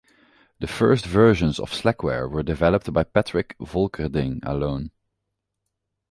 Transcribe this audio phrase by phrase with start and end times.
[0.59, 4.89] The first versions of Slackware were developed by Patrick Volkerding alone.